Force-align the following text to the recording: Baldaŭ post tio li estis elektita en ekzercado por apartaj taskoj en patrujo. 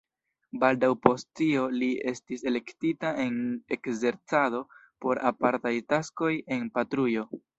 Baldaŭ 0.61 0.87
post 1.07 1.27
tio 1.39 1.65
li 1.81 1.89
estis 2.11 2.41
elektita 2.53 3.11
en 3.25 3.37
ekzercado 3.77 4.63
por 5.05 5.23
apartaj 5.33 5.75
taskoj 5.93 6.33
en 6.57 6.67
patrujo. 6.79 7.29